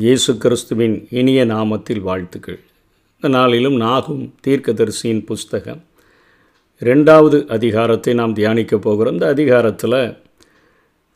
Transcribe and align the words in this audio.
இயேசு 0.00 0.36
கிறிஸ்துவின் 0.36 1.06
இனிய 1.10 1.46
நாமத்தில் 1.46 2.00
வாழ்த்துக்கள். 2.00 2.58
இந்த 3.14 3.28
நாளிலும் 3.28 3.76
நாகும் 3.76 4.34
தீர்க்கதரிசியின் 4.46 5.24
புஸ்தகம். 5.24 5.84
ரெண்டாவது 6.80 7.48
அதிகாரத்தை 7.48 8.14
நாம் 8.14 8.32
தியானிக்க 8.32 8.78
போகிறோம். 8.78 9.12
இந்த 9.12 9.26
அதிகாரத்தில் 9.28 10.16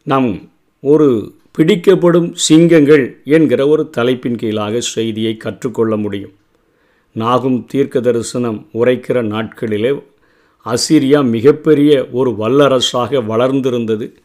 நாம் 0.03 0.51
ஒரு 0.81 1.33
பிடிக்கப்படும் 1.53 2.33
சிங்கங்கள் 2.33 3.21
என்கிற 3.25 3.67
ஒரு 3.67 3.91
தலைப்பின் 3.91 4.37
கீழாக 4.37 4.81
செய்தியை 4.81 5.37
கற்றுக்கொள்ள 5.37 5.97
முடியும். 5.97 6.33
நாகும் 7.13 7.67
தீர்க்க 7.69 8.01
தரிசனம் 8.01 8.67
உரைக்கிற 8.73 9.23
நாட்களிலே 9.35 10.03
அசிரியா 10.67 11.31
மிகப்பெரிய 11.31 12.09
ஒரு 12.13 12.31
வல்லரசாக 12.31 13.27
வளர்ந்திருந்தது. 13.27 14.22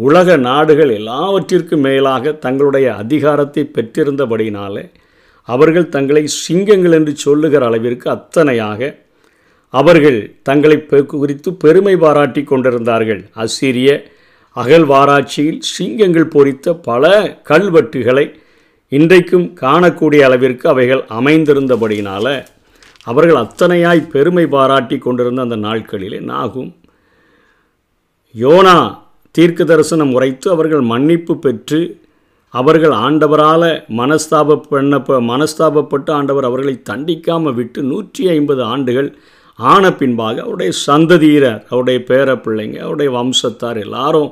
உலக 0.00 0.36
நாடுகள் 0.42 0.90
எல்லாவற்றிற்கும் 0.90 1.80
மேலாக 1.80 2.32
தங்களுடைய 2.38 2.94
அதிகாரத்தை 2.94 3.70
பெற்றிருந்தபடினாலே 3.74 4.84
அவர்கள் 5.48 5.88
தங்களை 5.88 6.26
சிங்கங்கள் 6.26 6.92
என்று 6.92 7.16
சொல்லுகிற 7.16 7.66
அளவிற்கு 7.66 8.10
அத்தனையாக 8.10 8.80
அவர்கள் 9.74 10.18
தங்களை 10.42 10.76
பெ- 10.90 11.06
குறித்து 11.12 11.54
பெருமை 11.54 11.96
பாராட்டி 11.96 12.42
கொண்டிருந்தார்கள். 12.42 13.30
அசிரிய 13.36 13.90
அகழ்வாராய்ச்சியில் 14.56 15.60
சிங்கங்கள் 15.70 16.26
பொறித்த 16.26 16.74
பல 16.82 17.04
கல்வெட்டுகளை 17.48 18.24
இன்றைக்கும் 18.92 19.56
காணக்கூடிய 19.60 20.20
அளவிற்கு 20.20 20.68
அவைகள் 20.68 21.02
அமைந்திருந்தபடியினால் 21.10 22.32
அவர்கள் 23.04 23.36
அத்தனையாய் 23.36 24.10
பெருமை 24.10 24.46
பாராட்டி 24.46 24.98
கொண்டிருந்த 24.98 25.42
அந்த 25.42 25.56
நாட்களிலே 25.58 26.20
நாகும் 26.24 26.70
யோனா 28.34 28.76
தீர்க்க 29.34 29.64
தரிசனம் 29.64 30.12
உரைத்து 30.12 30.46
அவர்கள் 30.50 30.84
மன்னிப்பு 30.84 31.34
பெற்று 31.38 31.80
அவர்கள் 32.54 32.94
ஆண்டவரால் 33.00 33.70
மனஸ்தாப 33.96 34.56
பண்ண 34.62 34.98
மனஸ்தாபப்பட்டு 35.26 36.10
ஆண்டவர் 36.10 36.48
அவர்களை 36.48 36.74
தண்டிக்காமல் 36.88 37.54
விட்டு 37.54 37.80
நூற்றி 37.82 38.22
ஐம்பது 38.28 38.62
ஆண்டுகள் 38.64 39.10
ஆன 39.58 39.84
பின்பாக 39.92 40.36
அவருடைய 40.42 40.72
சந்ததியினர் 40.86 41.60
அவருடைய 41.70 41.98
பேர 42.08 42.34
பிள்ளைங்க 42.36 42.78
அவருடைய 42.78 43.10
வம்சத்தார் 43.10 43.78
எல்லாரும் 43.78 44.30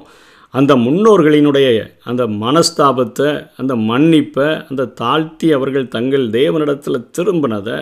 அந்த 0.54 0.72
முன்னோர்களினுடைய 0.76 1.68
அந்த 2.04 2.22
மனஸ்தாபத்தை 2.40 3.30
அந்த 3.56 3.72
மன்னிப்பை 3.88 4.46
அந்த 4.68 4.90
தாழ்த்தி 4.94 5.48
அவர்கள் 5.52 5.88
தங்கள் 5.88 6.26
தேவனிடத்தில் 6.30 7.06
திரும்பினதை 7.10 7.78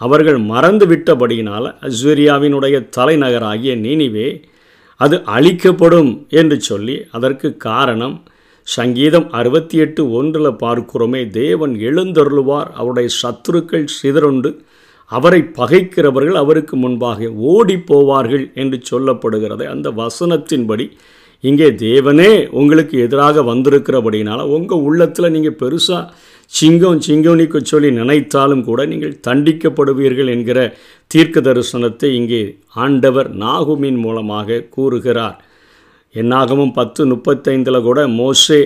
அவர்கள் 0.00 0.38
மறந்து 0.44 0.86
விட்டபடியினால் 0.86 1.68
அஸ்வரியாவினுடைய 1.82 2.76
தலைநகராகிய 2.96 3.72
நீனிவே 3.76 4.28
அது 5.00 5.16
அழிக்கப்படும் 5.24 6.26
என்று 6.28 6.60
சொல்லி 6.60 6.96
அதற்கு 7.10 7.56
காரணம் 7.56 8.16
சங்கீதம் 8.66 9.30
அறுபத்தி 9.30 9.78
எட்டு 9.78 10.02
ஒன்றில் 10.10 10.58
பார்க்கிறோமே 10.62 11.30
தேவன் 11.30 11.74
எழுந்தருளுவார் 11.74 12.70
அவருடைய 12.74 13.08
சத்துருக்கள் 13.22 13.86
சிதறுண்டு 14.02 14.50
அவரை 15.10 15.40
பகைக்கிறவர்கள் 15.58 16.32
அவருக்கு 16.32 16.76
முன்பாக 16.76 17.30
ஓடி 17.52 17.76
போவார்கள் 17.76 18.52
என்று 18.54 18.78
சொல்லப்படுகிறது. 18.90 19.64
அந்த 19.64 19.90
வசனத்தின்படி 19.90 20.86
இங்கே 21.44 21.68
தேவனே 21.70 22.48
உங்களுக்கு 22.50 22.98
எதிராக 22.98 23.42
வந்திருக்கிறபடினால 23.42 24.40
உங்கள் 24.56 24.78
உள்ளத்தில் 24.78 25.30
நீங்கள் 25.30 25.58
பெருசாக 25.62 26.10
சிங்கம் 26.52 27.00
சிங்கோனிக்கு 27.06 27.58
சொல்லி 27.62 27.90
நினைத்தாலும் 27.90 28.64
கூட 28.64 28.86
நீங்கள் 28.86 29.20
தண்டிக்கப்படுவீர்கள் 29.26 30.30
என்கிற 30.30 30.58
தீர்க்க 31.06 31.40
தரிசனத்தை 31.40 32.04
இங்கே 32.04 32.42
ஆண்டவர் 32.74 33.28
நாகுமின் 33.36 33.98
மூலமாக 33.98 34.62
கூறுகிறார். 34.70 35.36
என்னாகவும் 36.14 36.72
பத்து 36.72 37.06
முப்பத்தைந்தில் 37.06 37.82
கூட 37.82 38.08
மோசே 38.08 38.60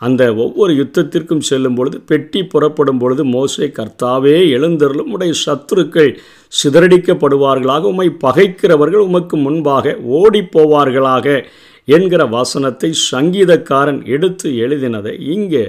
அந்த 0.00 0.34
ஒவ்வொரு 0.34 0.72
யுத்தத்திற்கும் 0.74 1.40
செல்லும் 1.40 1.74
பொழுது 1.74 2.00
பெட்டி 2.00 2.44
புறப்படும் 2.44 2.98
பொழுது 2.98 3.24
மோசே 3.24 3.66
கர்த்தாவே 3.66 4.34
எழுந்தருளும் 4.56 5.10
உடைய 5.10 5.32
சத்துருக்கள் 5.46 6.18
சிதறடிக்கப்படுவார்களாக 6.52 7.80
உம்மை 7.82 8.08
பகைக்கிறவர்கள் 8.24 9.06
உமக்கு 9.06 9.36
முன்பாக 9.36 9.96
ஓடிப்போவார்களாக 10.10 11.44
என்கிற 11.88 12.26
வசனத்தை 12.26 12.90
சங்கீதக்காரன் 13.10 14.04
எடுத்து 14.04 14.50
எழுதினதை 14.50 15.14
இங்கே 15.28 15.64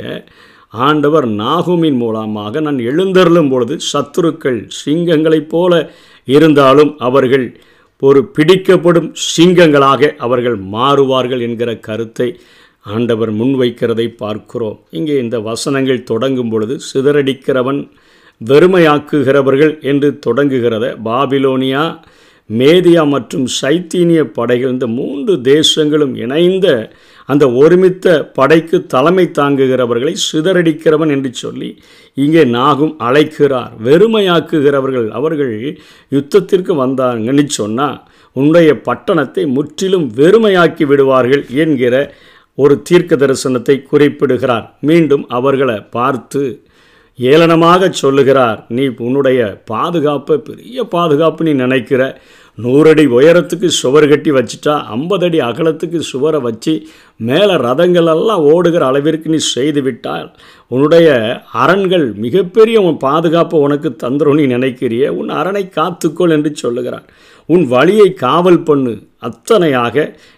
ஆண்டவர் 0.74 1.28
நாகுமின் 1.28 1.98
மூலமாக 1.98 2.60
நான் 2.60 2.80
எழுந்தருளும் 2.80 3.50
பொழுது 3.50 3.78
சத்துருக்கள் 3.94 4.68
சிங்கங்களைப் 4.86 5.50
போல 5.50 5.92
இருந்தாலும் 6.26 6.98
அவர்கள் 6.98 7.60
ஒரு 7.98 8.32
பிடிக்கப்படும் 8.38 9.16
சிங்கங்களாக 9.38 10.16
அவர்கள் 10.18 10.58
மாறுவார்கள் 10.60 11.42
என்கிற 11.42 11.78
கருத்தை 11.78 12.40
ஆண்டவர் 12.82 13.32
முன்வைக்கிறதை 13.34 14.08
பார்க்கிறோம். 14.16 14.80
இங்கே 14.90 15.20
இந்த 15.20 15.40
வசனங்கள் 15.40 16.04
தொடங்கும் 16.04 16.50
பொழுது 16.50 16.80
சிதறடிக்கிறவன் 16.94 17.90
வெறுமையாக்குகிறவர்கள் 18.42 19.82
என்று 19.82 20.20
தொடங்குகிறத 20.28 20.96
பாபிலோனியா 21.04 21.98
மேதியா 22.50 23.08
மற்றும் 23.08 23.48
சைத்தீனிய 23.62 24.24
படைகள் 24.24 24.72
இந்த 24.72 24.88
மூன்று 24.88 25.36
தேசங்களும் 25.36 26.16
இணைந்த 26.16 26.68
அந்த 27.30 27.46
ஒருமித்த 27.62 28.08
படைக்கு 28.38 28.78
தலைமை 28.94 29.26
தாங்குகிறவர்களை 29.40 30.14
சிதறடிக்கிறவன் 30.28 31.12
என்று 31.16 31.32
சொல்லி 31.44 31.70
இங்கே 32.24 32.44
நாகும் 32.58 32.94
அழைக்கிறார் 33.08 33.74
வெறுமையாக்குகிறவர்கள். 33.88 35.08
அவர்கள் 35.20 35.54
யுத்தத்திற்கு 36.16 36.76
வந்தாங்கன்னு 36.84 37.46
சொன்னால் 37.60 38.00
உன்னுடைய 38.36 38.72
பட்டணத்தை 38.88 39.44
முற்றிலும் 39.58 40.08
வெறுமையாக்கி 40.20 40.86
விடுவார்கள் 40.92 41.44
என்கிற 41.64 41.96
ஒரு 42.58 42.76
தீர்க்க 42.88 43.16
தரிசனத்தை 43.16 43.76
குறிப்பிடுகிறார். 43.92 44.66
மீண்டும் 44.90 45.24
அவர்களை 45.38 45.78
பார்த்து 45.98 46.42
ஏளனமாக 47.20 47.90
சொல்லுகிறார் 48.02 48.60
நீ 48.76 48.84
உன்னுடைய 49.06 49.40
பாதுகாப்பை 49.72 50.36
பெரிய 50.50 50.84
பாதுகாப்பு 50.96 51.48
நீ 51.48 51.54
நினைக்கிற. 51.64 52.02
நூறடி 52.62 53.06
உயரத்துக்கு 53.08 53.68
சுவர் 53.68 54.08
கட்டி 54.08 54.32
வச்சுட்டா 54.32 54.74
ஐம்பதடி 54.96 55.40
அகலத்துக்கு 55.50 56.00
சுவரை 56.00 56.40
வச்சு 56.40 56.74
மேலே 57.16 57.54
ரதங்களெல்லாம் 57.54 58.44
ஓடுகிற 58.54 58.86
அளவிற்கு 58.86 59.30
நீ 59.30 59.38
செய்து 59.38 59.82
விட்டால் 59.82 60.28
உன்னுடைய 60.68 61.08
அரண்கள் 61.52 62.14
மிகப்பெரிய 62.14 62.82
உன் 62.82 62.98
பாதுகாப்பை 62.98 63.60
உனக்கு 63.60 63.96
தந்துரும் 64.04 64.40
நீ 64.40 64.56
நினைக்கிறிய. 64.56 65.08
உன் 65.08 65.30
அரணை 65.30 65.64
காத்துக்கொள் 65.76 66.30
என்று 66.30 66.56
சொல்லுகிறார். 66.56 67.08
உன் 67.46 67.68
வழியை 67.68 68.14
காவல் 68.14 68.64
பண்ணு. 68.64 68.94
அத்தனையாக 69.22 69.96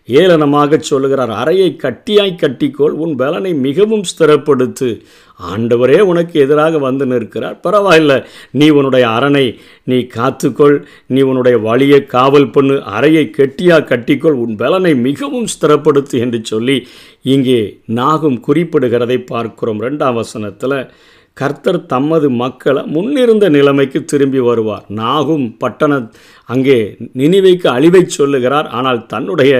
ஏளனமாக 0.07 0.77
சொல்லுகிறார். 0.77 1.31
அறையை 1.31 1.77
கட்டியாய் 1.83 2.41
கட்டிக்கொள். 2.41 2.93
உன் 3.03 3.15
பலனை 3.15 3.53
மிகவும் 3.53 4.03
ஸ்திரப்படுத்து. 4.03 4.89
ஆண்டவரே 5.49 5.99
உனக்கு 6.11 6.35
எதிராக 6.45 6.79
வந்து 6.85 7.05
நிற்கிறார். 7.11 7.57
பரவாயில்ல 7.65 8.13
நீ 8.59 8.67
உன்னுடைய 8.77 9.05
அரணை 9.17 9.45
நீ 9.91 9.97
காத்துக்கொள் 10.17 10.75
நீ 11.13 11.21
உன்னுடைய 11.29 11.57
வழியை 11.67 12.01
காவல் 12.15 12.51
பண்ணு 12.55 12.75
அறையை 12.95 13.25
கெட்டியாக 13.37 13.87
கட்டிக்கொள் 13.91 14.41
உன் 14.43 14.57
பலனை 14.61 14.93
மிகவும் 15.07 15.51
ஸ்திரப்படுத்து 15.53 16.17
என்று 16.25 16.41
சொல்லி 16.51 16.77
இங்கே 17.35 17.61
நாகும் 18.01 18.37
குறிப்பிடுகிறதை 18.47 19.17
பார்க்கிறோம். 19.33 19.81
ரெண்டாம் 19.87 20.19
வசனத்தில் 20.21 20.77
கர்த்தர் 21.37 21.77
தமது 21.91 22.27
மக்களை 22.41 22.81
முன்னிருந்த 22.95 23.45
நிலைமைக்கு 23.55 23.99
திரும்பி 24.11 24.41
வருவார். 24.47 24.85
நாகும் 25.01 25.45
பட்டண 25.61 25.99
அங்கே 26.49 26.75
நினைவைக்கு 27.21 27.67
அழிவை 27.75 28.01
சொல்லுகிறார். 28.17 28.67
ஆனால் 28.77 28.99
தன்னுடைய 29.13 29.53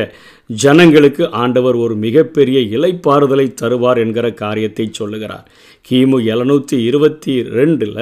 ஜனங்களுக்கு 0.60 1.24
ஆண்டவர் 1.42 1.78
ஒரு 1.84 1.96
மிகப்பெரிய 2.06 2.60
இலைப்பாறுதலை 2.76 3.46
தருவார் 3.62 4.00
என்கிற 4.04 4.28
காரியத்தை 4.42 4.86
சொல்லுகிறார். 5.00 5.46
கிமு 5.86 6.18
எழுநூற்றி 6.34 6.78
இருபத்தி 6.90 7.34
ரெண்டில் 7.58 8.00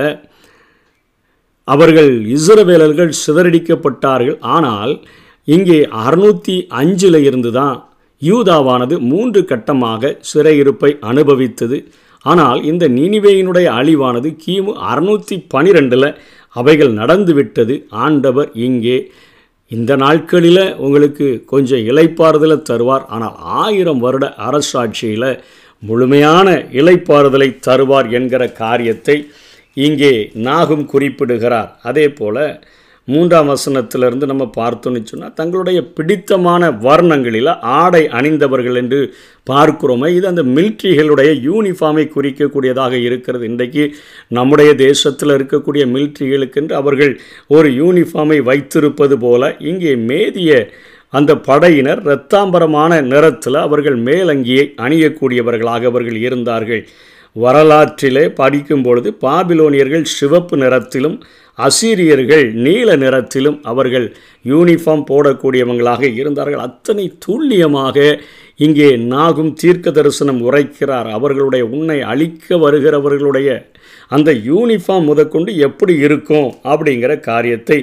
அவர்கள் 1.67 2.11
இஸ்ரவேலர்கள் 2.35 3.11
சிதறடிக்கப்பட்டார்கள் 3.23 4.37
ஆனால் 4.55 4.93
இங்கே 5.47 5.79
அறுநூற்றி 6.05 6.55
அஞ்சில் 6.81 7.21
இருந்து 7.27 7.51
தான் 7.51 7.77
யூதாவானது 8.21 8.95
மூன்று 9.11 9.41
கட்டமாக 9.51 10.11
சிறையிருப்பை 10.31 10.91
அனுபவித்தது. 11.11 11.77
ஆனால் 12.25 12.59
இந்த 12.71 12.85
நினிவேயினுடைய 12.97 13.67
அழிவானது 13.79 14.29
கிமு 14.43 14.71
அறுநூற்றி 14.91 15.35
பனிரெண்டில் 15.53 16.09
அவைகள் 16.55 16.91
நடந்துவிட்டது. 16.93 17.75
ஆண்டவர் 18.05 18.49
இங்கே 18.67 18.97
இந்த 19.71 19.91
நாட்களில் 19.95 20.63
உங்களுக்கு 20.85 21.27
கொஞ்சம் 21.45 21.83
இலைப்பாறுதலை 21.89 22.57
தருவார். 22.69 23.05
ஆனால் 23.07 23.35
ஆயிரம் 23.37 23.99
வருட 23.99 24.25
அரசாட்சியில் 24.47 25.31
முழுமையான 25.83 26.47
இலைப்பாறுதலை 26.79 27.49
தருவார் 27.67 28.07
என்கிற 28.11 28.43
காரியத்தை 28.61 29.17
இங்கே 29.73 30.13
நாகும் 30.47 30.85
குறிப்பிடுகிறார். 30.85 31.69
அதே 31.83 32.07
போல் 32.09 32.43
மூன்றாம் 33.13 33.49
வசனத்திலிருந்து 33.53 34.25
நம்ம 34.31 34.45
பார்த்தோன்னு 34.57 35.01
சொன்னால் 35.11 35.35
தங்களுடைய 35.39 35.79
பிடித்தமான 35.97 36.71
வர்ணங்களில் 36.87 37.51
ஆடை 37.79 38.01
அணிந்தவர்கள் 38.19 38.79
என்று 38.81 38.99
பார்க்கிறோமே 39.51 40.09
இது 40.17 40.25
அந்த 40.31 40.43
மிலிட்ரிகளுடைய 40.57 41.31
யூனிஃபார்மை 41.47 42.05
குறிக்கக்கூடியதாக 42.15 42.93
இருக்கிறது. 43.07 43.45
இன்றைக்கு 43.51 43.83
நம்முடைய 44.37 44.71
தேசத்தில் 44.85 45.35
இருக்கக்கூடிய 45.37 45.85
மிலிட்ரிகளுக்கென்று 45.95 46.75
அவர்கள் 46.81 47.13
ஒரு 47.57 47.69
யூனிஃபார்மை 47.81 48.39
வைத்திருப்பது 48.51 49.17
போல 49.25 49.51
இங்கே 49.71 49.93
மேதிய 50.11 50.61
அந்த 51.17 51.31
படையினர் 51.49 52.01
இரத்தாம்பரமான 52.07 53.01
நிறத்தில் 53.11 53.59
அவர்கள் 53.67 53.95
மேலங்கியை 54.09 54.65
அணியக்கூடியவர்களாக 54.85 55.85
அவர்கள் 55.91 56.19
இருந்தார்கள். 56.27 56.83
வரலாற்றிலே 57.43 58.25
படிக்கும் 58.39 58.83
பொழுது 58.83 59.09
பாபிலோனியர்கள் 59.25 60.11
சிவப்பு 60.17 60.55
நிறத்திலும் 60.57 61.17
அசீரியர்கள் 61.59 62.45
நீல 62.65 62.89
நிறத்திலும் 62.95 63.57
அவர்கள் 63.61 64.05
யூனிஃபார்ம் 64.45 65.03
போடக்கூடியவங்களாக 65.09 66.03
இருந்தார்கள். 66.19 66.65
அத்தனை 66.67 67.05
துல்லியமாக 67.25 67.97
இங்கே 68.65 68.89
நாகும் 69.13 69.51
தீர்க்க 69.61 69.91
தரிசனம் 69.91 70.39
உரைக்கிறார். 70.47 71.09
அவர்களுடைய 71.17 71.63
உன்னை 71.75 71.99
அழிக்க 72.11 72.57
வருகிறவர்களுடைய 72.57 73.49
அந்த 74.15 74.29
யூனிஃபார்ம் 74.49 75.09
முதற்கொண்டு 75.09 75.51
எப்படி 75.67 75.93
இருக்கும் 76.05 76.49
அப்படிங்கிற 76.71 77.11
காரியத்தை 77.29 77.77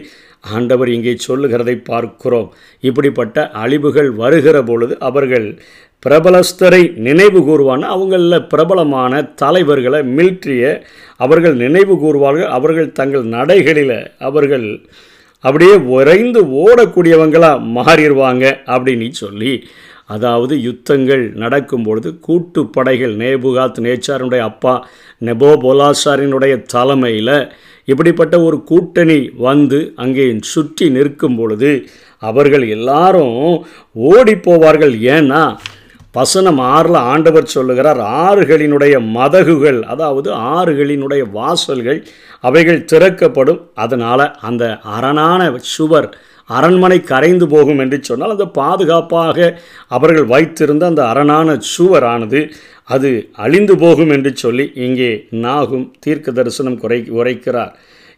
ஆண்டவர் 0.44 0.88
இங்கே 0.88 1.15
சொல்லுகிறதை 1.17 1.77
பார்க்கிறோம். 1.91 2.49
இப்படிப்பட்ட 2.81 3.47
அழிவுகள் 3.62 4.11
வருகிற 4.12 4.56
பொழுது 4.62 4.94
அவர்கள் 4.99 5.49
பிரபலஸ்தரை 6.06 6.83
நினைவு 6.97 7.41
கூறுவான 7.41 7.87
அவங்களில் 7.87 8.47
பிரபலமான 8.47 9.23
தலைவர்களை 9.43 10.00
மில்ட்ரியை 10.17 10.73
அவர்கள் 11.17 11.56
நினைவு 11.56 11.94
கூறுவார்கள். 11.94 12.49
அவர்கள் 12.59 12.93
தங்கள் 12.93 13.27
நடைகளில் 13.37 13.99
அவர்கள் 14.19 14.69
அப்படியே 15.44 15.75
விரைந்து 15.91 16.41
ஓடக்கூடியவங்களாக 16.62 17.65
மாறிடுவாங்க 17.77 18.44
அப்படின்னு 18.67 19.09
சொல்லி 19.23 19.53
அதாவது 20.15 20.55
யுத்தங்கள் 20.62 21.23
நடக்கும் 21.35 21.83
பொழுது 21.83 22.19
கூட்டு 22.19 22.61
படைகள் 22.67 23.15
நேபுகாத் 23.17 23.79
நேச்சாரனுடைய 23.87 24.43
அப்பா 24.50 24.75
நெபோ 25.25 25.50
பொலாசாரினுடைய 25.65 26.55
தலைமையில் 26.75 27.37
இப்படிப்பட்ட 27.88 28.35
ஒரு 28.47 28.59
கூட்டணி 28.71 29.19
வந்து 29.49 29.79
அங்கே 30.05 30.27
சுற்றி 30.53 30.87
நிற்கும் 30.97 31.37
பொழுது 31.37 31.71
அவர்கள் 32.23 32.65
எல்லாரும் 32.77 33.37
ஓடி 34.12 34.35
போவார்கள். 34.47 34.94
ஏன்னா 35.17 35.43
வசனம் 36.19 36.61
ஆறில் 36.75 36.99
ஆண்டவர் 37.12 37.53
சொல்லுகிறார் 37.55 38.00
ஆறுகளினுடைய 38.21 38.94
மதகுகள் 39.17 39.81
அதாவது 39.93 40.29
ஆறுகளினுடைய 40.55 41.23
வாசல்கள் 41.38 42.00
அவைகள் 42.41 42.87
திறக்கப்படும். 42.93 43.61
அதனால் 43.75 44.25
அந்த 44.49 44.65
அரணான 44.97 45.41
சுவர் 45.75 46.09
அரண்மனை 46.46 46.98
கரைந்து 47.00 47.46
போகும் 47.48 47.78
என்று 47.78 47.98
சொன்னால் 48.02 48.31
அந்த 48.31 48.46
பாதுகாப்பாக 48.60 49.58
அவர்கள் 49.88 50.25
வைத்திருந்த 50.25 50.87
அந்த 50.87 51.02
அரணான 51.04 51.58
சுவரானது 51.78 52.52
அது 52.84 53.10
அழிந்து 53.32 53.76
போகும் 53.78 54.10
என்று 54.10 54.37
சொல்லி 54.37 54.72
இங்கே 54.75 55.10
நாகும் 55.31 55.87
தீர்க்க 56.00 56.32
தரிசனம் 56.32 56.78
குறை 56.78 56.98
உரைக்கிறார். 57.10 57.72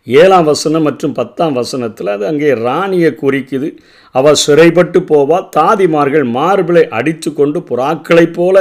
ஏழாம் 0.07 0.45
வசனம் 0.45 0.83
மற்றும் 0.83 1.13
பத்தாம் 1.13 1.53
வசனத்தில் 1.53 2.07
அது 2.07 2.27
அங்கே 2.27 2.51
ராணியை 2.55 3.11
குறிக்குது. 3.23 3.69
அவள் 4.15 4.43
சிறைப்பட்டு 4.47 5.01
போவா 5.01 5.39
தாதிமார்கள் 5.57 6.27
மார்பிளை 6.39 6.85
அடித்து 6.89 7.33
கொண்டு 7.33 7.61
புறாக்களைப் 7.71 8.33
போல 8.33 8.57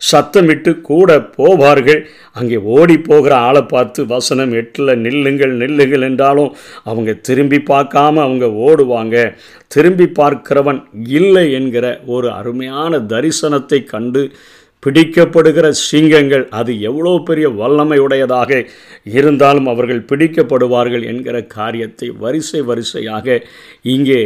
சத்தமிட்டு 0.00 0.72
கூட 0.80 1.18
போவார்கள். 1.38 2.00
அங்கே 2.32 2.58
ஓடி 2.76 2.96
போகிற 2.98 3.32
ஆளை 3.48 3.62
பார்த்து 3.64 4.00
வசனம் 4.06 4.52
எட்டில் 4.52 4.92
நில்லுங்கள் 4.98 5.54
நில்லுங்கள் 5.62 6.06
என்றாலும் 6.08 6.50
அவங்க 6.84 7.12
திரும்பி 7.28 7.58
பார்க்காம 7.72 8.22
அவங்க 8.26 8.46
ஓடுவாங்க. 8.68 9.16
திரும்பி 9.68 10.08
பார்க்கிறவன் 10.20 10.80
இல்லை 11.18 11.44
என்கிற 11.52 11.86
ஒரு 12.06 12.30
அருமையான 12.30 12.98
தரிசனத்தை 13.12 13.80
கண்டு 13.84 14.24
பிடிக்கப்படுகிற 14.82 15.66
சிங்கங்கள் 15.88 16.44
அது 16.58 16.72
எவ்வளோ 16.80 17.10
பெரிய 17.24 17.46
வல்லமையுடையதாக 17.48 18.60
இருந்தாலும் 19.14 19.66
அவர்கள் 19.66 20.06
பிடிக்கப்படுவார்கள் 20.10 21.04
என்கிற 21.04 21.36
காரியத்தை 21.56 22.08
வரிசை 22.22 22.60
வரிசையாக 22.60 23.36
இங்கே 23.94 24.22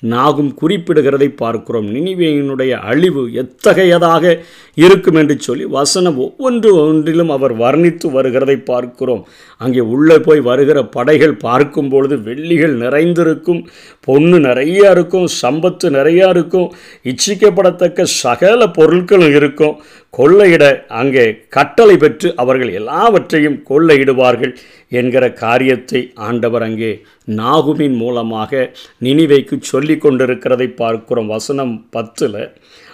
நாகும் 0.00 0.56
குறிப்பிடுகிறதை 0.60 1.36
பார்க்கிறோம். 1.36 1.94
நினிவேயினுடைய 1.94 2.70
அழிவு 2.70 3.32
எத்தகையதாக 3.32 4.42
இருக்கும் 4.74 5.14
என்று 5.14 5.40
சொல்லி 5.40 5.64
வசனம் 5.64 6.20
ஒவ்வொன்று 6.20 6.72
ஒன்றிலும் 6.72 7.30
அவர் 7.30 7.58
வர்ணித்து 7.58 8.06
வருகிறதை 8.06 8.64
பார்க்கிறோம். 8.64 9.26
அங்கே 9.58 9.80
உள்ளே 9.80 10.18
போய் 10.18 10.40
வருகிற 10.40 10.84
படைகள் 10.84 11.34
பார்க்கும் 11.34 11.88
பொழுது 11.88 12.18
வெள்ளிகள் 12.18 12.74
நிறைந்திருக்கும் 12.74 13.68
பொண்ணு 14.00 14.38
நிறையா 14.38 14.90
இருக்கும் 14.90 15.26
சம்பத்து 15.42 15.84
நிறையா 15.84 16.28
இருக்கும் 16.28 16.72
இச்சிக்கப்படத்தக்க 17.04 18.02
சகல 18.02 18.66
பொருட்களும் 18.66 19.34
இருக்கும். 19.34 19.82
கொள்ளையிட 20.18 20.64
அங்கே 20.88 21.24
கட்டளை 21.48 21.96
பெற்று 21.96 22.28
அவர்கள் 22.36 22.72
எல்லாவற்றையும் 22.72 23.62
கொள்ளையிடுவார்கள் 23.68 24.52
என்கிற 24.88 25.32
காரியத்தை 25.32 26.12
ஆண்டவர் 26.14 26.62
அங்கே 26.62 27.02
நாகுமின் 27.36 27.96
மூலமாக 27.96 28.70
நினைவைக்கு 29.04 29.56
சொல்லி 29.60 29.94
கொண்டிருக்கிறதை 29.94 30.68
பார்க்கிறோம். 30.74 31.26
வசனம் 31.26 31.86
பத்தில் 31.90 32.40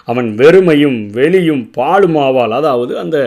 அவன் 0.05 0.35
வெறுமையும் 0.37 1.09
வெளியும் 1.11 1.71
பாலுமாவால் 1.77 2.51
அதாவது 2.51 2.99
அந்த 2.99 3.17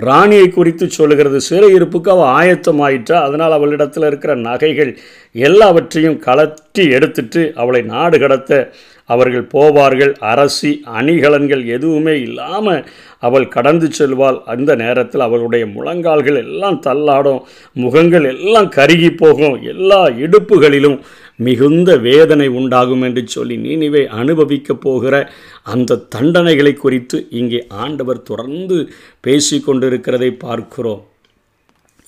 ராணியை 0.00 0.48
குறித்து 0.48 0.90
சொல்லுகிறது. 0.90 1.38
சிறையிருப்புக்கு 1.50 2.08
அவள் 2.08 2.32
ஆயத்தமாயிற்றா? 2.38 3.12
அதனால் 3.12 3.52
அவளிடத்தில் 3.52 4.04
இருக்கிற 4.04 4.34
நகைகள் 4.34 4.98
எல்லாவற்றையும் 5.32 6.20
கலட்டி 6.20 6.90
எடுத்துட்டு 6.90 7.52
அவளை 7.54 7.82
நாடு 7.82 8.18
கடத்த 8.18 8.72
அவர்கள் 9.04 9.46
போவார்கள். 9.54 10.14
அரசி 10.18 10.84
அணிகலன்கள் 11.00 11.64
எதுவுமே 11.66 12.20
இல்லாமல் 12.20 12.86
அவள் 13.18 13.48
கடந்து 13.48 13.88
செல்வாள். 13.98 14.38
அந்த 14.44 14.74
நேரத்தில் 14.74 15.20
அவளுடைய 15.20 15.66
முழங்கால்கள் 15.66 16.36
எல்லாம் 16.36 16.82
தள்ளாடும். 16.86 17.40
முகங்கள் 17.72 18.24
எல்லாம் 18.24 18.70
கருகி 18.76 19.16
போகும். 19.16 19.62
எல்லா 19.62 20.06
இடுப்புகளிலும் 20.06 21.00
மிகுந்த 21.38 21.96
வேதனை 21.96 22.46
உண்டாகும் 22.48 23.02
என்று 23.02 23.22
சொல்லி 23.26 23.56
நீனிவே 23.56 24.06
அனுபவிக்கப் 24.20 24.80
போகிற 24.80 25.14
அந்த 25.62 26.00
தண்டனைகளை 26.14 26.72
குறித்து 26.74 27.26
இங்கே 27.30 27.60
ஆண்டவர் 27.68 28.22
தொடர்ந்து 28.22 28.78
பேசிக்கொண்டிருக்கிறதை 29.26 30.30
பார்க்கிறோம். 30.38 31.04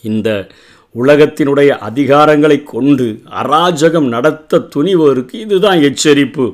இந்த 0.03 0.47
உலகத்தினுடைய 0.95 1.69
அதிகாரங்களை 1.89 2.63
கொண்டு 2.65 3.07
அராஜகம் 3.43 4.09
நடத்த 4.09 4.63
துணிவோருக்கு 4.77 5.35
இதுதான் 5.35 5.79
எச்சரிப்பு. 5.79 6.47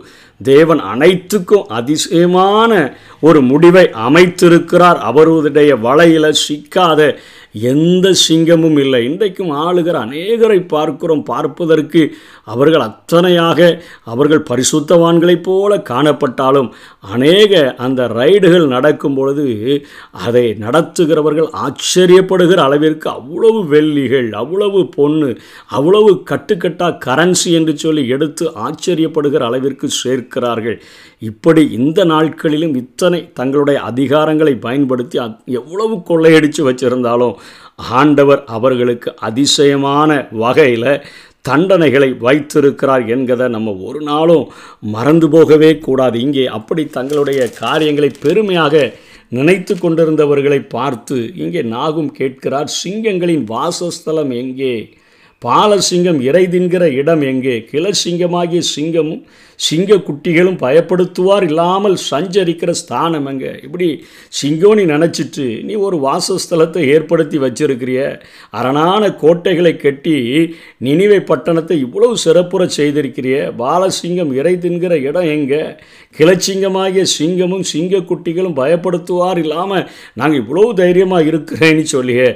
தேவன் 0.42 0.78
அனைத்துக்கும் 0.78 1.68
அதிசயமான 1.68 2.72
ஒரு 3.20 3.40
முடிவை 3.40 3.84
அமைத்திருக்கிறார். 4.06 4.98
அவருடைய 5.10 5.76
வலையில் 5.76 6.38
சிக்காத 6.42 7.00
எந்த 7.72 8.06
சிங்கமும் 8.28 8.78
இல்லை. 8.78 9.04
இன்றைக்கும் 9.04 9.52
ஆளுகிற 9.52 9.96
அநேகரை 10.04 10.58
பார்க்கிறோம். 10.68 11.22
பார்ப்பதற்கு 11.22 12.02
அவர்கள் 12.46 12.84
அத்தனையாக 12.86 13.60
அவர்கள் 14.04 14.42
பரிசுத்தவான்களைப் 14.50 15.42
போல 15.42 15.76
காணப்பட்டாலும் 15.90 16.68
அநேக 17.12 17.74
அந்த 17.76 18.06
ரைடுகள் 18.18 18.66
நடக்கும் 18.66 19.14
பொழுது 19.14 19.46
அதை 20.26 20.44
நடத்துகிறவர்கள் 20.60 21.50
ஆச்சரியப்படுகிற 21.64 22.60
அளவிற்கு 22.60 23.10
அவ்வளவு 23.10 23.60
வெள்ளிகள் 23.68 24.30
அவ்வளவு 24.32 24.82
பொண்ணு 24.88 25.30
அவ்வளவு 25.66 26.12
கட்டுக்கட்டாக 26.30 27.00
கரன்சி 27.06 27.50
என்று 27.52 27.74
சொல்லி 27.78 28.04
எடுத்து 28.08 28.44
ஆச்சரியப்படுகிற 28.66 29.44
அளவிற்கு 29.44 29.88
சேர்க்கிறார்கள். 30.04 30.78
இப்படி 31.18 31.62
இந்த 31.70 32.00
நாட்களிலும் 32.04 32.74
இத்தனை 32.74 33.20
தங்களுடைய 33.32 33.78
அதிகாரங்களை 33.80 34.54
பயன்படுத்தி 34.58 35.16
எவ்வளவு 35.60 35.94
கொள்ளையடித்து 36.02 36.62
வச்சிருந்தாலும் 36.68 37.36
ஆண்டவர் 37.98 38.42
அவர்களுக்கு 38.46 39.10
அதிசயமான 39.20 40.10
வகையில் 40.32 40.90
தண்டனைகளை 41.48 42.18
வைத்திருக்கிறார் 42.18 43.04
என்கிறத 43.06 43.48
நம்ம 43.48 43.74
ஒரு 43.84 44.00
நாளும் 44.00 44.46
மறந்து 44.80 45.28
போகவே 45.28 45.78
கூடாது. 45.78 46.20
இங்கே 46.20 46.46
அப்படி 46.46 46.84
தங்களுடைய 46.86 47.48
காரியங்களை 47.58 48.10
பெருமையாக 48.20 48.94
நினைத்து 49.28 49.74
கொண்டிருந்தவர்களை 49.74 50.68
பார்த்து 50.68 51.16
இங்கே 51.36 51.62
நாகும் 51.62 52.12
கேட்கிறார் 52.12 52.68
சிங்கங்களின் 52.84 53.44
வாசஸ்தலம் 53.46 54.30
எங்கே? 54.30 54.74
பாலசிங்கம் 55.42 56.20
இறை 56.20 56.44
தின்கிற 56.46 56.84
இடம் 56.92 57.22
எங்கே? 57.22 57.68
கிளசிங்கமாகிய 57.72 58.62
சிங்கமும் 58.76 59.22
சிங்க 59.58 59.94
குட்டிகளும் 59.94 60.58
பயப்படுத்துவார் 60.62 61.42
இல்லாமல் 61.42 61.96
சஞ்சரிக்கிற 62.10 62.70
ஸ்தானம் 62.70 63.26
எங்கே? 63.26 63.52
இப்படி 63.62 64.04
சிங்கோனி 64.42 64.84
நினச்சிட்டு 64.84 65.62
நீ 65.64 65.74
ஒரு 65.74 65.96
வாசஸ்தலத்தை 65.96 66.82
ஏற்படுத்தி 66.86 67.38
வச்சிருக்கிறிய? 67.38 68.20
அரணான 68.50 69.14
கோட்டைகளை 69.14 69.76
கட்டி 69.76 70.16
நினைவை 70.78 71.20
பட்டணத்தை 71.20 71.78
இவ்வளவு 71.78 72.16
சிறப்புற 72.16 72.68
செய்திருக்கிறிய? 72.76 73.36
பாலசிங்கம் 73.58 74.32
இறை 74.32 74.54
தின்கிற 74.56 75.02
இடம் 75.02 75.22
எங்கே? 75.22 75.62
கிளச்சிங்கமாகிய 76.18 77.04
சிங்கமும் 77.18 77.66
சிங்க 77.72 77.98
குட்டிகளும் 77.98 78.58
பயப்படுத்துவார் 78.60 79.38
இல்லாமல் 79.38 79.88
நாங்கள் 80.14 80.40
இவ்வளவு 80.40 80.74
தைரியமாக 80.74 81.24
இருக்கிறேன்னு 81.24 81.82
சொல்லியே 81.82 82.28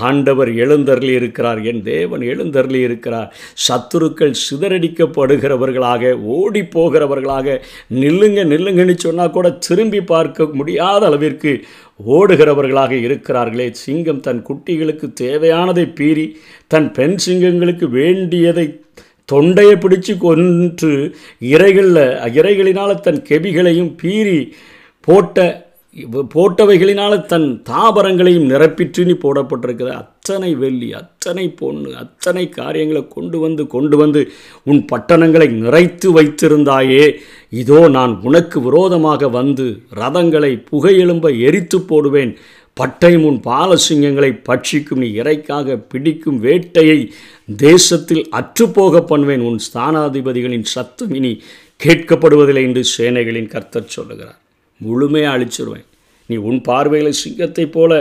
ஆண்டவர் 0.00 0.54
எழுந்தருளி 0.54 1.12
இருக்கிறார். 1.12 1.62
என் 1.62 1.82
தேவன் 1.82 2.20
எழுந்தருளி 2.20 2.80
இருக்கிறார். 2.80 3.34
சத்துருக்கள் 3.68 4.38
சிதறடிக்கப்படுகிறவர்களாக 4.50 6.12
ஓடி 6.22 6.62
போகிறவர்களாக 6.68 7.64
நில்லுங்க 7.94 8.44
நில்லுங்கன்னு 8.44 8.96
சொன்னால் 8.96 9.30
கூட 9.30 9.50
திரும்பி 9.50 10.00
பார்க்க 10.00 10.48
முடியாத 10.52 11.06
அளவிற்கு 11.06 11.64
ஓடுகிறவர்களாக 12.06 12.90
இருக்கிறார்களே. 12.90 13.70
சிங்கம் 13.70 14.20
தன் 14.20 14.46
குட்டிகளுக்கு 14.48 15.12
தேவையானதை 15.20 15.92
பீறி 16.00 16.34
தன் 16.66 16.92
பெண் 16.92 17.16
சிங்கங்களுக்கு 17.26 17.88
வேண்டியதை 17.88 18.80
தொண்டையை 19.24 19.74
பிடிச்சு 19.74 20.18
கொன்று 20.18 21.14
இறைகளில் 21.40 22.02
இறைகளினால் 22.40 23.00
தன் 23.00 23.22
கெபிகளையும் 23.28 23.96
பீறி 24.02 24.52
போட்ட 25.00 25.65
போட்டவைகளினால் 26.04 27.26
தன் 27.26 27.62
தாபரங்களையும் 27.68 28.48
நிரப்பிற்று 28.50 29.04
நீ 29.04 29.12
போடப்பட்டிருக்கிற 29.12 29.90
அத்தனை 29.94 30.54
வெள்ளி 30.54 30.92
அத்தனை 30.92 31.48
பொண்ணு 31.50 31.96
அத்தனை 31.96 32.48
காரியங்களை 32.48 33.08
கொண்டு 33.08 33.38
வந்து 33.38 33.66
கொண்டு 33.66 33.96
வந்து 33.96 34.20
உன் 34.62 34.84
பட்டணங்களை 34.84 35.48
நிறைத்து 35.48 36.08
வைத்திருந்தாயே 36.18 37.16
இதோ 37.48 37.88
நான் 37.88 38.20
உனக்கு 38.22 38.60
விரோதமாக 38.60 39.28
வந்து 39.28 39.66
ரதங்களை 40.00 40.52
புகையெலும்ப 40.70 41.36
எரித்து 41.38 41.80
போடுவேன். 41.80 42.36
பட்டை 42.74 43.18
முன் 43.18 43.40
பாலசிங்கங்களை 43.40 44.32
பட்சிக்கும் 44.48 45.02
நீ 45.02 45.08
இறைக்காக 45.22 45.76
பிடிக்கும் 45.76 46.38
வேட்டையை 46.38 47.10
தேசத்தில் 47.56 48.28
அற்றுப்போக 48.30 49.00
பண்ணுவேன். 49.00 49.40
உன் 49.40 49.60
ஸ்தானாதிபதிகளின் 49.66 50.62
சத்தம் 50.62 51.14
இனி 51.14 51.42
கேட்கப்படுவதில்லை 51.84 52.62
என்று 52.62 52.84
சேனைகளின் 52.98 53.46
கர்த்தர் 53.46 53.94
சொல்லுகிறார். 53.94 54.40
முழுமையாக 54.80 55.34
அழிச்சிருவேன். 55.36 55.86
நீ 56.28 56.36
உன் 56.48 56.60
பார்வையில் 56.68 57.20
சிங்கத்தைப் 57.24 57.74
போல 57.74 57.92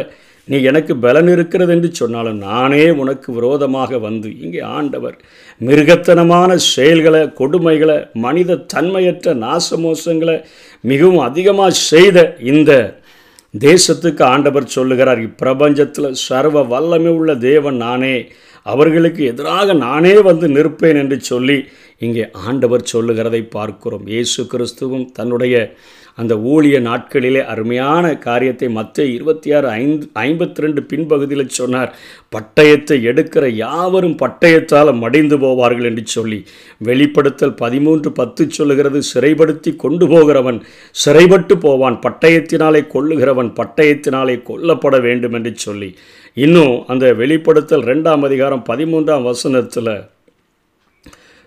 நீ 0.48 0.58
எனக்கு 0.62 0.94
பலன் 0.96 1.30
இருக்கிறது 1.34 1.72
என்று 1.76 1.90
சொன்னாலும் 1.94 2.42
நானே 2.48 2.84
உனக்கு 3.02 3.30
விரோதமாக 3.34 3.98
வந்து 3.98 4.30
இங்கே 4.44 4.62
ஆண்டவர் 4.78 5.16
மிருகத்தனமான 5.62 6.56
செயல்களை 6.74 7.22
கொடுமைகளை 7.40 7.96
மனித 8.26 8.60
தன்மையற்ற 8.74 9.34
நாசமோசங்களை 9.46 10.38
மிகவும் 10.84 11.26
அதிகமாக 11.30 11.80
செய்த 11.92 12.28
இந்த 12.52 12.72
தேசத்துக்கு 13.54 14.24
ஆண்டவர் 14.34 14.74
சொல்லுகிறார் 14.76 15.22
இப்பிரபஞ்சத்தில் 15.28 16.20
சர்வ 16.28 16.64
வல்லமை 16.74 17.12
உள்ள 17.12 17.34
தேவன் 17.50 17.78
நானே 17.78 18.16
அவர்களுக்கு 18.66 19.22
எதிராக 19.32 19.74
நானே 19.74 20.16
வந்து 20.30 20.48
நிற்பேன் 20.48 21.00
என்று 21.02 21.18
சொல்லி 21.22 21.58
இங்கே 21.98 22.24
ஆண்டவர் 22.48 22.90
சொல்லுகிறதை 22.94 23.42
பார்க்கிறோம். 23.58 24.06
இயேசு 24.08 24.42
கிறிஸ்துவும் 24.54 25.06
தன்னுடைய 25.12 25.56
அந்த 26.16 26.36
ஊழிய 26.36 26.78
நாட்களிலே 26.80 27.46
அருமையான 27.46 28.18
காரியத்தை 28.18 28.70
மற்ற 28.70 29.06
இருபத்தி 29.06 29.54
ஆறு 29.54 29.68
ஐந்து 29.68 30.10
ஐம்பத்தி 30.20 30.62
ரெண்டு 30.66 30.82
பின்பகுதியில் 30.82 31.48
சொன்னார். 31.48 31.96
பட்டயத்தை 32.36 32.98
எடுக்கிற 33.12 33.48
யாவரும் 33.48 34.18
பட்டயத்தால் 34.18 34.98
மடிந்து 34.98 35.38
போவார்கள் 35.38 35.84
என்று 35.84 36.04
சொல்லி. 36.06 36.46
வெளிப்படுத்தல் 36.78 37.54
பதிமூன்று 37.54 38.12
பத்து 38.12 38.50
சொல்லுகிறது 38.50 39.02
சிறைப்படுத்தி 39.14 39.76
கொண்டு 39.76 40.08
போகிறவன் 40.08 40.62
சிறைப்பட்டு 40.92 41.58
போவான் 41.58 42.00
பட்டயத்தினாலே 42.08 42.84
கொள்ளுகிறவன் 42.94 43.54
பட்டயத்தினாலே 43.62 44.42
கொல்லப்பட 44.42 45.00
வேண்டும் 45.00 45.34
என்று 45.34 45.54
சொல்லி. 45.56 45.96
இன்னும் 46.34 46.84
அந்த 46.88 47.14
வெளிப்படுத்தல் 47.14 47.84
ரெண்டாம் 47.84 48.24
அதிகாரம் 48.24 48.66
பதிமூன்றாம் 48.70 49.24
வசனத்தில் 49.24 50.14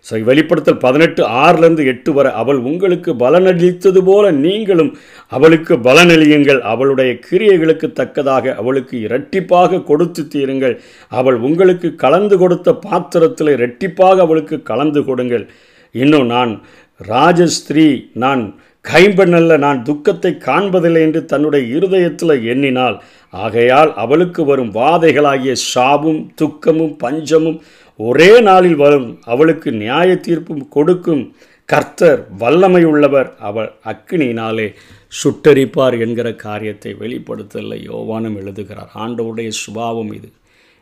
சரி 0.01 0.23
வெளிப்படுத்தல் 0.23 0.83
பதினெட்டு 0.85 1.23
ஆறிலிருந்து 1.43 1.85
எட்டு 1.87 2.13
வரை. 2.13 2.31
அவள் 2.33 2.57
உங்களுக்கு 2.57 3.11
பலனளித்தது 3.15 4.01
போல 4.05 4.31
நீங்களும் 4.31 4.93
அவளுக்கு 5.29 5.77
பலனளியுங்கள். 5.77 6.61
அவளுடைய 6.73 7.13
கிரியைகளுக்கு 7.29 7.89
தக்கதாக 7.93 8.55
அவளுக்கு 8.55 8.97
இரட்டிப்பாக 9.09 9.83
கொடுத்து 9.83 10.25
தீருங்கள். 10.35 10.77
அவள் 11.09 11.39
உங்களுக்கு 11.49 11.91
கலந்து 11.95 12.39
கொடுத்த 12.39 12.75
பாத்திரத்தில் 12.87 13.55
இரட்டிப்பாக 13.57 14.17
அவளுக்கு 14.27 14.59
கலந்து 14.63 15.03
கொடுங்கள். 15.05 15.47
இன்னும் 15.95 16.27
நான் 16.27 16.55
ராஜஸ்திரீ 17.01 17.89
நான் 18.13 18.43
கைம்பெண்ணல்ல 18.85 19.59
நான் 19.59 19.83
துக்கத்தை 19.83 20.31
காண்பதில்லை 20.45 21.01
என்று 21.07 21.21
தன்னுடைய 21.25 21.77
இருதயத்தில் 21.77 22.45
எண்ணினாள். 22.53 22.97
ஆகையால் 23.35 23.91
அவளுக்கு 23.95 24.43
வரும் 24.45 24.71
வாதைகளாகிய 24.71 25.55
சாபும் 25.75 26.21
துக்கமும் 26.35 26.95
பஞ்சமும் 26.97 27.59
ஒரே 27.99 28.41
நாளில் 28.41 28.75
வரும். 28.75 29.19
அவளுக்கு 29.25 29.73
நியாய 29.73 30.21
தீர்ப்பும் 30.29 30.69
கொடுக்கும். 30.69 31.37
கர்த்தர் 31.65 32.27
வல்லமை 32.39 32.85
உள்ளவர் 32.85 33.35
அவள் 33.39 33.73
அக்கினியினாலே 33.85 34.75
சுட்டரிப்பார் 35.23 36.01
என்கிற 36.01 36.35
காரியத்தை 36.35 36.95
வெளிப்படுத்தல 37.01 37.77
யோவானும் 37.87 38.37
எழுதுகிறார் 38.37 38.91
ஆண்டவுடைய 38.95 39.49
சுபாவம் 39.49 40.13
இது. 40.13 40.31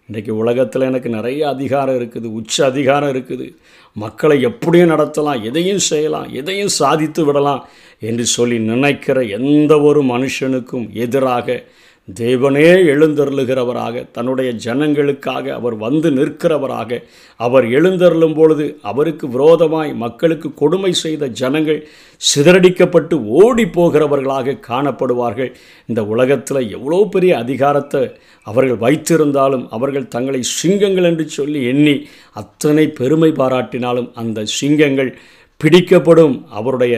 இன்றைக்கு 0.06 0.37
உலகத்தில் 0.37 0.82
எனக்கு 0.82 1.08
நிறைய 1.08 1.49
அதிகாரம் 1.49 1.94
இருக்குது. 1.94 2.25
உச்ச 2.25 2.64
அதிகாரம் 2.64 3.12
இருக்குது. 3.12 3.54
மக்களை 3.92 4.40
எப்படியும் 4.40 4.90
நடத்தலாம். 4.90 5.42
எதையும் 5.42 5.78
செய்யலாம். 5.78 6.28
எதையும் 6.32 6.68
சாதித்து 6.68 7.25
விடலாம். 7.25 7.68
என்று 8.00 8.26
சொல்லி 8.26 8.58
நினைக்கிற 8.58 9.23
எந்த 9.23 9.80
ஒரு 9.80 10.02
மனுஷனுக்கும் 10.02 10.88
எதிராக 10.92 11.64
தேவனே 12.08 12.66
எழுந்தருளுகிறவராக 12.92 14.02
தன்னுடைய 14.12 14.50
ஜனங்களுக்காக 14.64 15.46
அவர் 15.48 15.76
வந்து 15.76 16.10
நிற்கிறவராக 16.10 16.98
அவர் 17.40 17.64
எழுந்தருளும் 17.68 18.34
பொழுது 18.34 18.66
அவருக்கு 18.82 19.28
விரோதமாய் 19.28 19.90
மக்களுக்கு 19.94 20.54
கொடுமை 20.54 20.92
செய்த 20.92 21.26
ஜனங்கள் 21.40 21.80
சிதறடிக்கப்பட்டு 22.20 23.16
ஓடி 23.40 23.64
போகிறவர்களாக 23.64 24.56
காணப்படுவார்கள். 24.68 25.50
இந்த 25.86 26.04
உலகத்தில் 26.04 26.70
எவ்வளோ 26.70 27.02
பெரிய 27.06 27.32
அதிகாரத்தை 27.38 28.04
அவர்கள் 28.46 28.82
வைத்திருந்தாலும் 28.86 29.66
அவர்கள் 29.68 30.08
தங்களை 30.08 30.42
சிங்கங்கள் 30.42 31.04
என்று 31.04 31.28
சொல்லி 31.28 31.62
எண்ணி 31.66 31.96
அத்தனை 32.32 32.86
பெருமை 32.88 33.30
பாராட்டினாலும் 33.30 34.10
அந்த 34.14 34.48
சிங்கங்கள் 34.58 35.16
பிடிக்கப்படும். 35.60 36.36
அவருடைய 36.50 36.94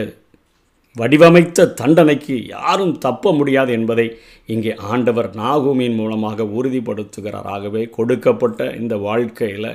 வடிவமைத்த 0.95 1.65
தண்டனைக்கு 1.73 2.35
யாரும் 2.47 2.95
தப்ப 2.97 3.33
முடியாது 3.33 3.71
என்பதை 3.71 4.05
இங்கே 4.45 4.71
ஆண்டவர் 4.87 5.29
நாகூமின் 5.35 5.95
மூலமாக 5.95 6.47
உறுதிப்படுத்துகிறார் 6.53 7.49
ஆகவே 7.49 7.83
கொடுக்கப்பட்ட 7.89 8.69
இந்த 8.73 8.95
வாழ்க்கையில் 8.99 9.71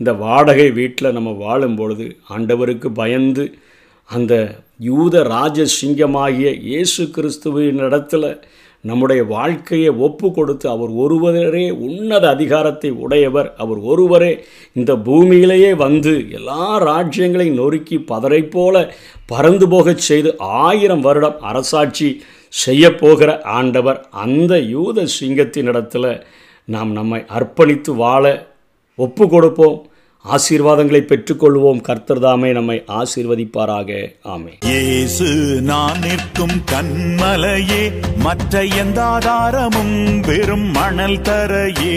இந்த 0.00 0.12
வாடகை 0.18 0.68
வீட்டில் 0.70 1.14
நம்ம 1.14 1.30
வாழும் 1.38 1.76
பொழுது 1.76 2.06
ஆண்டவருக்கு 2.30 2.88
பயந்து 2.92 3.44
அந்த 4.10 4.34
யூத 4.80 5.16
ராஜ 5.28 5.66
சிங்கமாகிய 5.74 6.48
இயேசு 6.62 7.02
கிறிஸ்துவின் 7.10 7.82
இடத்துல 7.82 8.24
நம்முடைய 8.82 9.24
வாழ்க்கையை 9.24 9.90
ஒப்பு 10.06 10.32
கொடுத்து 10.32 10.70
அவர் 10.70 10.88
ஒருவரே 10.88 11.70
உன்னத 11.70 12.28
அதிகாரத்தை 12.28 12.90
உடையவர். 12.90 13.54
அவர் 13.56 13.78
ஒருவரே 13.78 14.44
இந்த 14.72 14.92
பூமியிலேயே 15.06 15.76
வந்து 15.76 16.30
எல்லா 16.30 16.64
ராஜ்யங்களையும் 16.82 17.60
நொறுக்கி 17.62 17.98
பதரை 17.98 18.50
போல 18.50 18.94
பறந்து 19.26 19.68
போகச் 19.68 20.04
செய்து 20.08 20.38
ஆயிரம் 20.38 21.00
வருடம் 21.00 21.40
அரசாட்சி 21.40 22.22
செய்யப்போகிற 22.66 23.42
ஆண்டவர் 23.58 24.06
அந்த 24.10 24.58
யூத 24.58 25.06
சிங்கத்தினிடத்தில் 25.20 26.22
நாம் 26.64 26.92
நம்மை 26.92 27.20
அர்ப்பணித்து 27.38 27.90
வாழ 27.96 28.24
ஒப்பு 28.96 29.28
கொடுப்போம். 29.28 29.78
ஆசீர்வாதங்களை 30.24 31.00
பெற்றுக்கொள்வோம். 31.02 31.80
கர்த்தர்தாமே 31.88 32.52
நம்மை 32.52 32.84
ஆசீர்வதிப்பாராக. 32.88 33.90
ஆமே 34.24 34.52
இயேசு 34.64 35.24
நான் 35.62 35.98
நிற்கும் 35.98 36.62
கண்மலையே 36.70 37.92
மற்ற 38.16 38.64
எந்த 38.64 39.04
ஆதாரமும் 39.04 40.20
வெறும் 40.20 40.70
மணல் 40.70 41.20
தரையே. 41.20 41.96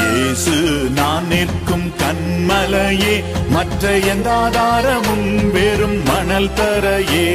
இயேசு 0.00 0.56
நான் 0.94 1.26
நிற்கும் 1.26 1.88
கண்மலையே 2.02 3.24
மற்ற 3.50 3.98
எந்த 3.98 4.30
ஆதாரமும் 4.32 5.50
வெறும் 5.50 6.02
மணல் 6.02 6.52
தரையே. 6.54 7.28